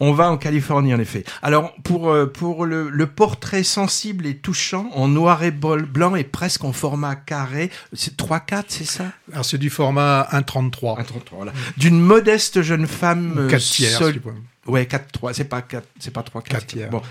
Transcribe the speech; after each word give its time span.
On 0.00 0.12
va 0.12 0.30
en 0.30 0.36
Californie 0.36 0.94
en 0.94 1.00
effet. 1.00 1.24
Alors 1.42 1.74
pour 1.82 2.10
euh, 2.10 2.26
pour 2.26 2.66
le, 2.66 2.88
le, 2.88 3.06
portrait 3.06 3.62
sensible 3.62 4.26
et 4.26 4.36
touchant 4.36 4.90
en 4.94 5.08
noir 5.08 5.42
et 5.42 5.50
blanc 5.50 6.14
et 6.14 6.24
presque 6.24 6.64
en 6.64 6.72
format 6.72 7.16
carré, 7.16 7.70
c'est 7.92 8.16
3 8.16 8.40
4, 8.40 8.66
c'est 8.68 8.84
ça? 8.84 9.06
Alors 9.32 9.44
c'est 9.44 9.58
du 9.58 9.70
format 9.70 10.28
1.33. 10.32 11.00
1.33 11.00 11.04
voilà. 11.32 11.52
D'une 11.76 12.00
modeste 12.00 12.62
jeune 12.62 12.86
femme 12.86 13.48
4 13.48 13.54
euh, 13.54 13.58
tiers. 13.58 13.98
Seule... 13.98 14.20
Ouais, 14.66 14.84
4 14.86 15.12
3, 15.12 15.32
c'est 15.32 15.44
pas 15.44 15.62
4 15.62 15.86
c'est 15.98 16.12
pas 16.12 16.22
3 16.22 16.42
4, 16.42 16.52
4 16.52 16.66
tiers. 16.66 16.90
Bon, 16.90 17.02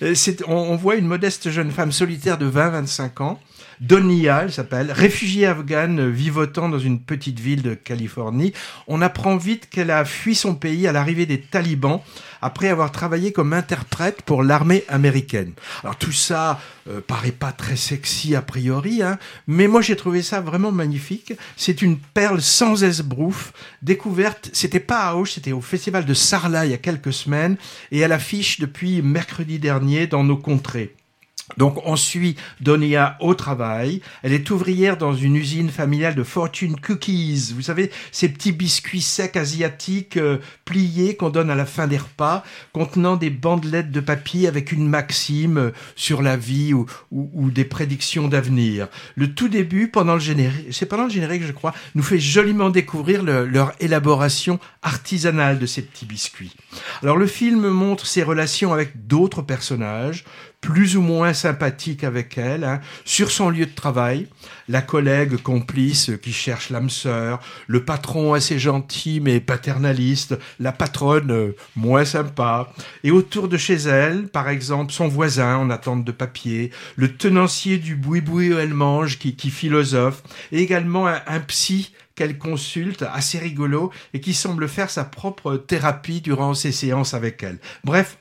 c'est 0.14 0.42
on, 0.48 0.54
on 0.54 0.76
voit 0.76 0.96
une 0.96 1.06
modeste 1.06 1.50
jeune 1.50 1.70
femme 1.70 1.92
solitaire 1.92 2.38
de 2.38 2.46
20 2.46 2.70
25 2.70 3.20
ans 3.20 3.40
Donia, 3.80 4.42
elle 4.44 4.52
s'appelle, 4.52 4.90
réfugiée 4.90 5.46
afghane 5.46 6.10
vivotant 6.10 6.68
dans 6.68 6.78
une 6.78 7.00
petite 7.00 7.40
ville 7.40 7.62
de 7.62 7.74
Californie. 7.74 8.52
On 8.86 9.02
apprend 9.02 9.36
vite 9.36 9.68
qu'elle 9.68 9.90
a 9.90 10.04
fui 10.04 10.34
son 10.34 10.54
pays 10.54 10.86
à 10.86 10.92
l'arrivée 10.92 11.26
des 11.26 11.40
talibans 11.40 12.00
après 12.42 12.68
avoir 12.68 12.92
travaillé 12.92 13.32
comme 13.32 13.52
interprète 13.52 14.22
pour 14.22 14.42
l'armée 14.42 14.84
américaine. 14.88 15.52
Alors 15.82 15.96
tout 15.96 16.12
ça 16.12 16.60
euh, 16.88 17.00
paraît 17.00 17.32
pas 17.32 17.52
très 17.52 17.76
sexy 17.76 18.34
a 18.34 18.42
priori, 18.42 19.02
hein, 19.02 19.18
mais 19.46 19.68
moi 19.68 19.82
j'ai 19.82 19.96
trouvé 19.96 20.22
ça 20.22 20.40
vraiment 20.40 20.72
magnifique. 20.72 21.32
C'est 21.56 21.82
une 21.82 21.98
perle 21.98 22.40
sans 22.40 22.84
esbrouf, 22.84 23.52
découverte, 23.82 24.50
c'était 24.52 24.80
pas 24.80 25.08
à 25.08 25.14
Auch, 25.14 25.28
c'était 25.28 25.52
au 25.52 25.60
festival 25.60 26.04
de 26.04 26.14
Sarlat 26.14 26.66
il 26.66 26.72
y 26.72 26.74
a 26.74 26.78
quelques 26.78 27.12
semaines, 27.12 27.56
et 27.90 27.98
elle 28.00 28.12
affiche 28.12 28.60
depuis 28.60 29.02
mercredi 29.02 29.58
dernier 29.58 30.06
dans 30.06 30.24
nos 30.24 30.36
contrées. 30.36 30.95
Donc 31.56 31.80
on 31.84 31.94
suit 31.94 32.36
Donia 32.60 33.16
au 33.20 33.34
travail. 33.34 34.00
Elle 34.22 34.32
est 34.32 34.50
ouvrière 34.50 34.96
dans 34.96 35.14
une 35.14 35.36
usine 35.36 35.70
familiale 35.70 36.16
de 36.16 36.24
Fortune 36.24 36.76
Cookies. 36.78 37.52
Vous 37.54 37.62
savez, 37.62 37.90
ces 38.10 38.28
petits 38.28 38.52
biscuits 38.52 39.00
secs 39.00 39.36
asiatiques 39.36 40.16
euh, 40.16 40.38
pliés 40.64 41.16
qu'on 41.16 41.30
donne 41.30 41.48
à 41.48 41.54
la 41.54 41.64
fin 41.64 41.86
des 41.86 41.98
repas, 41.98 42.44
contenant 42.72 43.16
des 43.16 43.30
bandelettes 43.30 43.92
de 43.92 44.00
papier 44.00 44.48
avec 44.48 44.72
une 44.72 44.88
maxime 44.88 45.58
euh, 45.58 45.70
sur 45.94 46.20
la 46.20 46.36
vie 46.36 46.74
ou, 46.74 46.86
ou, 47.12 47.50
des 47.50 47.64
prédictions 47.64 48.26
d'avenir. 48.26 48.88
Le 49.14 49.32
tout 49.32 49.48
début, 49.48 49.88
pendant 49.88 50.14
le 50.14 50.20
générique, 50.20 50.66
c'est 50.72 50.86
pendant 50.86 51.04
le 51.04 51.10
générique, 51.10 51.44
je 51.44 51.52
crois, 51.52 51.74
nous 51.94 52.02
fait 52.02 52.18
joliment 52.18 52.70
découvrir 52.70 53.22
leur 53.22 53.72
élaboration 53.80 54.58
artisanale 54.82 55.58
de 55.58 55.66
ces 55.66 55.82
petits 55.82 56.06
biscuits. 56.06 56.56
Alors 57.02 57.16
le 57.16 57.26
film 57.26 57.68
montre 57.68 58.06
ses 58.06 58.22
relations 58.22 58.72
avec 58.72 59.06
d'autres 59.06 59.42
personnages, 59.42 60.24
plus 60.66 60.96
ou 60.96 61.00
moins 61.00 61.32
sympathique 61.32 62.02
avec 62.02 62.38
elle, 62.38 62.64
hein, 62.64 62.80
sur 63.04 63.30
son 63.30 63.50
lieu 63.50 63.66
de 63.66 63.74
travail, 63.74 64.26
la 64.68 64.82
collègue 64.82 65.36
complice 65.36 66.10
qui 66.20 66.32
cherche 66.32 66.70
l'âme 66.70 66.90
sœur, 66.90 67.38
le 67.68 67.84
patron 67.84 68.34
assez 68.34 68.58
gentil 68.58 69.20
mais 69.20 69.38
paternaliste, 69.38 70.36
la 70.58 70.72
patronne 70.72 71.30
euh, 71.30 71.56
moins 71.76 72.04
sympa, 72.04 72.72
et 73.04 73.12
autour 73.12 73.46
de 73.46 73.56
chez 73.56 73.76
elle, 73.76 74.26
par 74.26 74.48
exemple, 74.48 74.92
son 74.92 75.06
voisin 75.06 75.56
en 75.56 75.70
attente 75.70 76.04
de 76.04 76.10
papier, 76.10 76.72
le 76.96 77.14
tenancier 77.14 77.78
du 77.78 77.94
boui-boui 77.94 78.52
où 78.52 78.58
elle 78.58 78.74
mange 78.74 79.20
qui, 79.20 79.36
qui 79.36 79.50
philosophe, 79.50 80.24
et 80.50 80.58
également 80.58 81.06
un, 81.06 81.22
un 81.28 81.38
psy 81.38 81.92
qu'elle 82.16 82.38
consulte, 82.38 83.04
assez 83.14 83.38
rigolo, 83.38 83.92
et 84.14 84.20
qui 84.20 84.34
semble 84.34 84.66
faire 84.66 84.90
sa 84.90 85.04
propre 85.04 85.58
thérapie 85.58 86.22
durant 86.22 86.54
ses 86.54 86.72
séances 86.72 87.14
avec 87.14 87.44
elle. 87.44 87.60
Bref, 87.84 88.18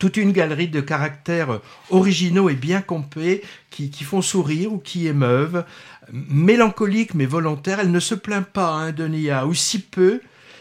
toute 0.00 0.16
une 0.16 0.32
galerie 0.32 0.68
de 0.68 0.80
caractères 0.80 1.60
originaux 1.90 2.48
et 2.48 2.54
bien 2.54 2.80
compés 2.80 3.42
qui, 3.70 3.92
font 4.02 4.22
sourire 4.22 4.72
ou 4.72 4.78
qui 4.78 5.06
émeuvent. 5.06 5.64
Mélancolique 6.10 7.14
mais 7.14 7.26
volontaire, 7.26 7.78
elle 7.78 7.92
ne 7.92 8.00
se 8.00 8.16
plaint 8.16 8.44
pas, 8.44 8.70
hein, 8.70 8.92
Denia, 8.92 9.46
ou 9.46 9.54
si 9.54 9.78
peu, 9.78 10.20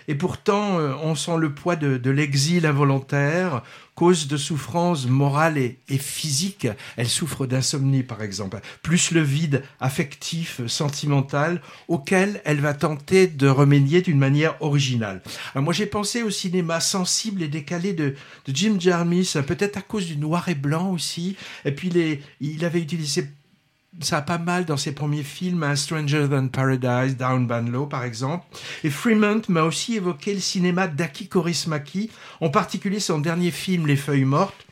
et 0.09 0.15
pourtant 0.15 0.79
euh, 0.79 0.93
on 1.03 1.13
sent 1.13 1.37
le 1.37 1.53
poids 1.53 1.75
de, 1.75 2.09
l'exil 2.09 2.65
involontaire, 2.65 3.61
cause 3.93 4.27
de 4.27 4.37
souffrance 4.37 5.05
morale 5.05 5.57
et, 5.57 5.77
physique. 5.99 6.67
Elle 6.97 7.07
souffre 7.07 7.45
d'insomnie 7.45 8.01
par 8.01 8.23
exemple, 8.23 8.59
plus 8.81 9.11
le 9.11 9.21
vide 9.21 9.63
affectif, 9.79 10.65
sentimental, 10.65 11.61
auquel 11.87 12.41
elle 12.43 12.59
va 12.59 12.73
tenter 12.73 13.27
de 13.27 13.47
remédier 13.47 14.01
d'une 14.01 14.17
manière 14.17 14.59
originale. 14.61 15.21
moi 15.55 15.73
j'ai 15.73 15.85
pensé 15.85 16.23
au 16.23 16.31
cinéma 16.31 16.79
sensible 16.79 17.43
et 17.43 17.47
décalé 17.47 17.93
de, 17.93 18.15
Jim 18.47 18.77
Jarmusch, 18.79 19.37
peut-être 19.37 19.77
à 19.77 19.81
cause 19.81 20.07
du 20.07 20.17
noir 20.17 20.49
et 20.49 20.55
blanc 20.55 20.91
aussi, 20.91 21.37
et 21.65 21.71
puis 21.71 21.91
il 22.41 22.65
avait 22.65 22.81
utilisé 22.81 23.29
ça 24.01 24.17
a 24.17 24.21
pas 24.21 24.37
mal 24.37 24.65
dans 24.65 24.77
ses 24.77 24.93
premiers 24.93 25.23
films, 25.23 25.63
hein, 25.63 25.75
Stranger 25.75 26.27
Than 26.29 26.47
Paradise, 26.47 27.17
Down 27.17 27.47
Banlow 27.47 27.85
par 27.85 28.03
exemple. 28.03 28.45
Et 28.83 28.89
Fremont 28.89 29.41
m'a 29.49 29.63
aussi 29.63 29.95
évoqué 29.95 30.33
le 30.33 30.39
cinéma 30.39 30.87
d'Aki 30.87 31.27
Kaurismäki, 31.27 32.09
en 32.39 32.49
particulier 32.49 32.99
son 32.99 33.19
dernier 33.19 33.51
film 33.51 33.87
Les 33.87 33.95
Feuilles 33.95 34.25
Mortes, 34.25 34.65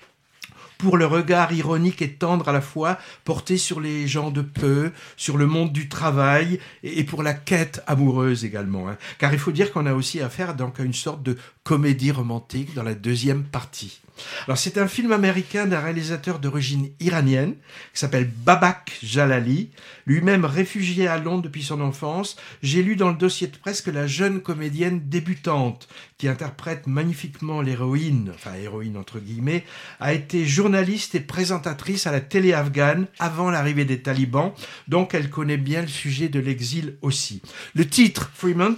pour 0.78 0.98
le 0.98 1.06
regard 1.06 1.52
ironique 1.52 2.02
et 2.02 2.14
tendre 2.14 2.50
à 2.50 2.52
la 2.52 2.62
fois 2.62 2.98
porté 3.26 3.58
sur 3.58 3.80
les 3.80 4.08
gens 4.08 4.30
de 4.30 4.42
peu, 4.42 4.92
sur 5.16 5.38
le 5.38 5.48
monde 5.48 5.74
du 5.74 5.90
travail 5.90 6.60
et 6.84 7.04
pour 7.04 7.24
la 7.24 7.34
quête 7.34 7.84
amoureuse 7.88 8.46
également. 8.46 8.88
Hein. 8.88 8.98
Car 9.18 9.34
il 9.34 9.40
faut 9.40 9.52
dire 9.52 9.72
qu'on 9.72 9.88
a 9.88 9.94
aussi 9.94 10.22
affaire 10.22 10.56
donc 10.56 10.80
à 10.80 10.84
une 10.84 10.94
sorte 10.94 11.24
de 11.24 11.38
comédie 11.64 12.12
romantique 12.12 12.76
dans 12.76 12.84
la 12.84 12.94
deuxième 12.94 13.44
partie. 13.44 14.02
Alors 14.46 14.58
c'est 14.58 14.78
un 14.78 14.88
film 14.88 15.12
américain 15.12 15.66
d'un 15.66 15.80
réalisateur 15.80 16.40
d'origine 16.40 16.90
iranienne 17.00 17.56
qui 17.94 18.00
s'appelle 18.00 18.30
Babak 18.30 18.98
Jalali, 19.04 19.70
lui-même 20.06 20.46
réfugié 20.46 21.08
à 21.08 21.18
Londres 21.18 21.44
depuis 21.44 21.64
son 21.64 21.82
enfance. 21.82 22.38
J'ai 22.64 22.84
lu 22.84 22.96
dans 22.96 23.10
le 23.10 23.18
dossier 23.18 23.48
de 23.48 23.58
presse 23.58 23.82
que 23.82 23.92
la 23.92 24.08
jeune 24.08 24.42
comédienne 24.42 25.02
débutante 25.08 25.88
qui 26.18 26.28
interprète 26.28 26.88
magnifiquement 26.88 27.62
l'héroïne, 27.62 28.32
enfin 28.34 28.54
héroïne 28.56 28.98
entre 28.98 29.20
guillemets, 29.20 29.66
a 30.00 30.14
été 30.14 30.46
journaliste 30.46 31.16
et 31.16 31.20
présentatrice 31.20 32.08
à 32.08 32.12
la 32.12 32.22
télé 32.22 32.54
afghane 32.54 33.08
avant 33.20 33.52
l'arrivée 33.52 33.86
des 33.86 34.02
talibans, 34.02 34.54
donc 34.88 35.14
elle 35.14 35.30
connaît 35.30 35.58
bien 35.58 35.82
le 35.82 35.88
sujet 35.88 36.30
de 36.30 36.40
l'exil 36.40 36.98
aussi. 37.02 37.42
Le 37.76 37.88
titre 37.88 38.32
Fremont 38.34 38.78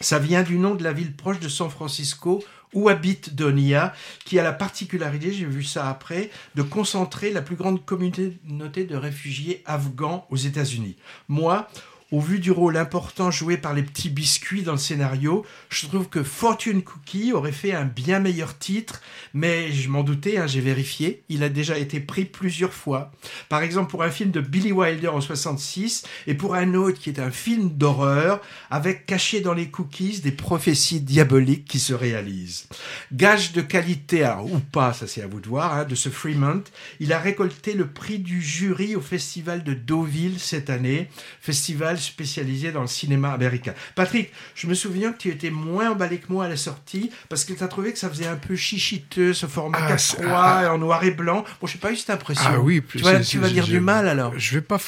ça 0.00 0.18
vient 0.18 0.42
du 0.42 0.58
nom 0.58 0.74
de 0.74 0.84
la 0.84 0.92
ville 0.92 1.14
proche 1.14 1.40
de 1.40 1.48
San 1.48 1.70
Francisco 1.70 2.44
où 2.76 2.90
habite 2.90 3.34
Donia, 3.34 3.94
qui 4.24 4.38
a 4.38 4.44
la 4.44 4.52
particularité, 4.52 5.32
j'ai 5.32 5.46
vu 5.46 5.64
ça 5.64 5.88
après, 5.88 6.30
de 6.54 6.62
concentrer 6.62 7.32
la 7.32 7.40
plus 7.40 7.56
grande 7.56 7.84
communauté 7.84 8.84
de 8.84 8.96
réfugiés 8.96 9.62
afghans 9.64 10.26
aux 10.30 10.36
États-Unis. 10.36 10.96
Moi, 11.28 11.68
au 12.12 12.20
vu 12.20 12.38
du 12.38 12.52
rôle 12.52 12.76
important 12.76 13.30
joué 13.30 13.56
par 13.56 13.74
les 13.74 13.82
petits 13.82 14.10
biscuits 14.10 14.62
dans 14.62 14.72
le 14.72 14.78
scénario, 14.78 15.44
je 15.68 15.86
trouve 15.86 16.08
que 16.08 16.22
Fortune 16.22 16.82
Cookie 16.82 17.32
aurait 17.32 17.52
fait 17.52 17.72
un 17.72 17.84
bien 17.84 18.20
meilleur 18.20 18.56
titre, 18.56 19.02
mais 19.34 19.72
je 19.72 19.88
m'en 19.88 20.04
doutais, 20.04 20.38
hein, 20.38 20.46
j'ai 20.46 20.60
vérifié, 20.60 21.24
il 21.28 21.42
a 21.42 21.48
déjà 21.48 21.78
été 21.78 21.98
pris 21.98 22.24
plusieurs 22.24 22.72
fois. 22.72 23.10
Par 23.48 23.62
exemple 23.62 23.90
pour 23.90 24.04
un 24.04 24.10
film 24.10 24.30
de 24.30 24.40
Billy 24.40 24.70
Wilder 24.70 25.08
en 25.08 25.20
66 25.20 26.04
et 26.28 26.34
pour 26.34 26.54
un 26.54 26.74
autre 26.74 27.00
qui 27.00 27.10
est 27.10 27.18
un 27.18 27.30
film 27.30 27.70
d'horreur 27.70 28.40
avec 28.70 29.06
caché 29.06 29.40
dans 29.40 29.54
les 29.54 29.68
cookies 29.68 30.20
des 30.20 30.32
prophéties 30.32 31.00
diaboliques 31.00 31.66
qui 31.66 31.80
se 31.80 31.94
réalisent. 31.94 32.68
Gage 33.12 33.52
de 33.52 33.62
qualité, 33.62 34.22
alors, 34.22 34.52
ou 34.52 34.60
pas, 34.60 34.92
ça 34.92 35.06
c'est 35.06 35.22
à 35.22 35.26
vous 35.26 35.40
de 35.40 35.48
voir, 35.48 35.74
hein, 35.74 35.84
de 35.84 35.94
ce 35.94 36.08
Fremont, 36.08 36.62
il 37.00 37.12
a 37.12 37.18
récolté 37.18 37.72
le 37.72 37.88
prix 37.88 38.18
du 38.18 38.40
jury 38.40 38.94
au 38.94 39.00
festival 39.00 39.64
de 39.64 39.74
Deauville 39.74 40.38
cette 40.38 40.70
année, 40.70 41.08
festival 41.40 41.95
spécialisé 41.98 42.72
dans 42.72 42.82
le 42.82 42.86
cinéma 42.86 43.32
américain. 43.32 43.74
Patrick, 43.94 44.30
je 44.54 44.66
me 44.66 44.74
souviens 44.74 45.12
que 45.12 45.18
tu 45.18 45.30
étais 45.30 45.50
moins 45.50 45.90
emballé 45.90 46.18
que 46.18 46.32
moi 46.32 46.46
à 46.46 46.48
la 46.48 46.56
sortie 46.56 47.10
parce 47.28 47.44
que 47.44 47.52
tu 47.52 47.62
as 47.62 47.68
trouvé 47.68 47.92
que 47.92 47.98
ça 47.98 48.08
faisait 48.08 48.26
un 48.26 48.36
peu 48.36 48.56
chichiteux 48.56 49.32
ce 49.32 49.46
format 49.46 49.78
ah, 49.80 49.88
4 49.88 50.16
ah, 50.28 50.72
en 50.72 50.78
noir 50.78 51.04
et 51.04 51.10
blanc. 51.10 51.44
Bon, 51.60 51.66
j'ai 51.66 51.78
pas 51.78 51.92
eu 51.92 51.96
cette 51.96 52.10
impression. 52.10 52.44
Ah 52.46 52.60
oui, 52.60 52.82
tu 52.88 52.98
vas, 52.98 53.20
tu 53.20 53.38
vas 53.38 53.48
dire 53.48 53.66
du 53.66 53.80
mal 53.80 54.08
alors. 54.08 54.32
Je 54.36 54.54
vais 54.54 54.62
pas 54.62 54.78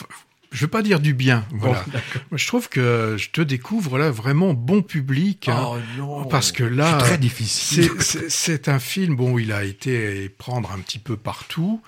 je 0.51 0.63
veux 0.63 0.69
pas 0.69 0.83
dire 0.83 0.99
du 0.99 1.13
bien, 1.13 1.45
voilà. 1.53 1.85
je 2.33 2.47
trouve 2.47 2.69
que 2.71 3.17
je 3.19 3.31
te 3.31 3.43
découvre 3.43 3.99
là 3.99 4.11
vraiment 4.11 4.55
bon 4.55 4.81
public, 4.81 5.49
hein, 5.49 5.63
oh 5.63 5.77
non, 5.99 6.25
parce 6.25 6.53
que 6.53 6.65
là, 6.65 6.99
c'est 6.99 7.05
très 7.05 7.19
difficile. 7.19 7.91
C'est 8.01 8.69
un 8.69 8.79
film 8.79 9.15
bon, 9.15 9.39
il 9.39 9.53
a 9.53 9.65
été 9.65 10.29
prendre 10.31 10.73
un 10.73 10.79
petit 10.79 10.99
peu 10.99 11.17
partout. 11.17 11.83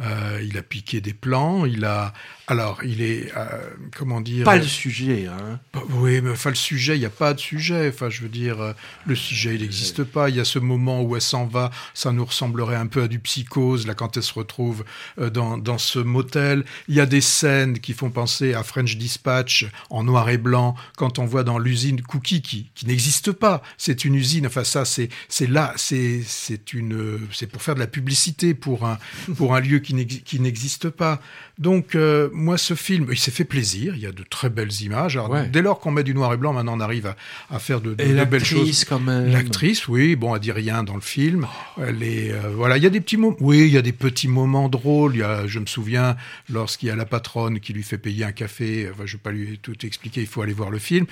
Euh, 0.00 0.42
il 0.46 0.58
a 0.58 0.62
piqué 0.62 1.00
des 1.00 1.14
plans, 1.14 1.64
il 1.64 1.84
a 1.84 2.12
alors, 2.48 2.78
il 2.84 3.02
est, 3.02 3.32
euh, 3.36 3.70
comment 3.96 4.20
dire? 4.20 4.44
Pas 4.44 4.56
le 4.56 4.62
sujet, 4.62 5.26
hein 5.26 5.58
Oui, 5.90 6.20
mais 6.20 6.30
enfin, 6.30 6.50
le 6.50 6.56
sujet, 6.56 6.96
il 6.96 7.00
n'y 7.00 7.04
a 7.04 7.10
pas 7.10 7.34
de 7.34 7.40
sujet. 7.40 7.88
Enfin, 7.88 8.08
je 8.08 8.22
veux 8.22 8.28
dire, 8.28 8.60
euh, 8.60 8.72
le 9.04 9.16
sujet, 9.16 9.56
il 9.56 9.62
n'existe 9.62 10.04
pas. 10.04 10.28
Il 10.28 10.36
y 10.36 10.40
a 10.40 10.44
ce 10.44 10.60
moment 10.60 11.02
où 11.02 11.16
elle 11.16 11.22
s'en 11.22 11.46
va, 11.46 11.72
ça 11.92 12.12
nous 12.12 12.24
ressemblerait 12.24 12.76
un 12.76 12.86
peu 12.86 13.02
à 13.02 13.08
du 13.08 13.18
psychose, 13.18 13.88
là, 13.88 13.94
quand 13.94 14.16
elle 14.16 14.22
se 14.22 14.32
retrouve 14.32 14.84
dans, 15.18 15.58
dans 15.58 15.78
ce 15.78 15.98
motel. 15.98 16.64
Il 16.86 16.94
y 16.94 17.00
a 17.00 17.06
des 17.06 17.20
scènes 17.20 17.80
qui 17.80 17.94
font 17.94 18.10
penser 18.10 18.54
à 18.54 18.62
French 18.62 18.96
Dispatch 18.96 19.66
en 19.90 20.04
noir 20.04 20.28
et 20.30 20.38
blanc, 20.38 20.76
quand 20.96 21.18
on 21.18 21.26
voit 21.26 21.42
dans 21.42 21.58
l'usine 21.58 22.00
Cookie, 22.00 22.42
qui, 22.42 22.70
qui 22.76 22.86
n'existe 22.86 23.32
pas. 23.32 23.60
C'est 23.76 24.04
une 24.04 24.14
usine, 24.14 24.46
enfin, 24.46 24.62
ça, 24.62 24.84
c'est, 24.84 25.10
là, 25.48 25.72
c'est, 25.74 26.22
c'est 26.24 26.72
une, 26.72 27.26
c'est 27.32 27.48
pour 27.48 27.62
faire 27.62 27.74
de 27.74 27.80
la 27.80 27.88
publicité 27.88 28.54
pour 28.54 28.86
un, 28.86 28.98
pour 29.36 29.56
un 29.56 29.60
lieu 29.60 29.80
qui 29.86 30.40
n'existe 30.40 30.90
pas. 30.90 31.20
Donc, 31.58 31.94
euh, 31.94 32.28
moi, 32.34 32.58
ce 32.58 32.74
film, 32.74 33.06
il 33.10 33.18
s'est 33.18 33.30
fait 33.30 33.44
plaisir. 33.44 33.94
Il 33.96 34.02
y 34.02 34.06
a 34.06 34.12
de 34.12 34.22
très 34.22 34.50
belles 34.50 34.82
images. 34.82 35.18
Dès 35.50 35.62
lors 35.62 35.80
qu'on 35.80 35.90
met 35.90 36.02
du 36.02 36.14
noir 36.14 36.34
et 36.34 36.36
blanc, 36.36 36.52
maintenant, 36.52 36.76
on 36.76 36.80
arrive 36.80 37.14
à, 37.50 37.58
faire 37.58 37.80
de, 37.80 37.94
belles 37.94 38.44
choses. 38.44 38.84
quand 38.84 39.00
même. 39.00 39.32
L'actrice, 39.32 39.88
oui, 39.88 40.16
bon, 40.16 40.34
elle 40.34 40.40
dit 40.40 40.52
rien 40.52 40.82
dans 40.82 40.94
le 40.94 41.00
film. 41.00 41.46
Elle 41.80 42.02
est, 42.02 42.32
euh, 42.32 42.50
voilà, 42.54 42.76
il 42.76 42.82
y 42.82 42.86
a 42.86 42.90
des 42.90 43.00
petits 43.00 43.16
moments. 43.16 43.36
Oui, 43.40 43.60
il 43.60 43.72
y 43.72 43.78
a 43.78 43.82
des 43.82 43.92
petits 43.92 44.28
moments 44.28 44.68
drôles. 44.68 45.14
Il 45.14 45.20
y 45.20 45.22
a, 45.22 45.46
je 45.46 45.58
me 45.58 45.66
souviens, 45.66 46.16
lorsqu'il 46.50 46.88
y 46.88 46.92
a 46.92 46.96
la 46.96 47.06
patronne 47.06 47.58
qui 47.58 47.72
lui 47.72 47.82
fait 47.82 47.98
payer 47.98 48.24
un 48.24 48.32
café. 48.32 48.90
Enfin, 48.92 49.04
je 49.06 49.16
vais 49.16 49.22
pas 49.22 49.32
lui 49.32 49.58
tout 49.62 49.86
expliquer. 49.86 50.20
Il 50.20 50.26
faut 50.26 50.42
aller 50.42 50.52
voir 50.52 50.70
le 50.70 50.78
film. 50.78 51.06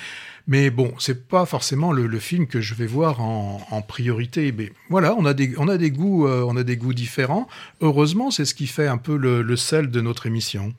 Mais 0.47 0.69
bon, 0.69 0.93
c'est 0.99 1.27
pas 1.27 1.47
forcément 1.47 1.91
le, 1.93 2.19
film 2.19 2.47
que 2.47 2.61
je 2.61 2.75
vais 2.75 2.87
voir 2.87 3.23
en, 3.23 3.83
priorité. 3.89 4.53
Mais 4.53 4.73
voilà, 4.91 5.15
on 5.17 5.25
a 5.25 5.33
des, 5.33 5.55
on 5.57 5.69
a 5.69 5.79
des 5.79 5.91
goûts, 5.91 6.27
euh, 6.27 6.45
on 6.47 6.57
a 6.57 6.63
des 6.65 6.77
goûts 6.77 6.93
différents. 6.93 7.49
Heureusement, 7.81 8.31
c'est 8.31 8.45
ce 8.45 8.55
qui 8.55 8.67
fait 8.67 8.87
un 8.87 8.99
peu 8.99 9.17
le, 9.17 9.41
le 9.41 9.57
sel 9.57 9.91
de 9.91 10.01
notre 10.03 10.27
émission 10.27 10.34
mission. 10.35 10.73